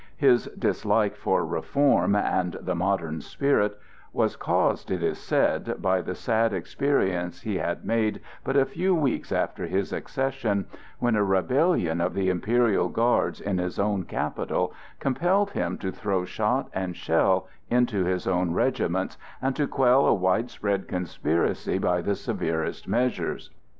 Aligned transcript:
His 0.17 0.45
dislike 0.57 1.15
for 1.15 1.45
reform 1.45 2.15
and 2.15 2.53
"the 2.59 2.73
modern 2.73 3.21
spirit" 3.21 3.77
was 4.11 4.35
caused, 4.35 4.89
it 4.89 5.03
is 5.03 5.19
said, 5.19 5.79
by 5.79 6.01
the 6.01 6.15
sad 6.15 6.53
experience 6.53 7.41
he 7.43 7.57
had 7.59 7.85
made 7.85 8.19
but 8.43 8.55
a 8.57 8.65
few 8.65 8.95
weeks 8.95 9.31
after 9.31 9.67
his 9.67 9.93
accession, 9.93 10.65
when 10.97 11.15
a 11.15 11.23
rebellion 11.23 12.01
of 12.01 12.15
the 12.15 12.31
Imperial 12.31 12.89
Guards 12.89 13.39
in 13.39 13.59
his 13.59 13.77
own 13.77 14.05
capital 14.05 14.73
compelled 14.99 15.51
him 15.51 15.77
to 15.77 15.91
throw 15.91 16.25
shot 16.25 16.69
and 16.73 16.95
shell 16.97 17.47
into 17.69 18.03
his 18.03 18.25
own 18.25 18.53
regiments, 18.55 19.19
and 19.39 19.55
to 19.55 19.67
quell 19.67 20.07
a 20.07 20.13
widespread 20.15 20.87
conspiracy 20.87 21.77
by 21.77 22.01
the 22.01 22.15
severest 22.15 22.87
measures. 22.87 23.51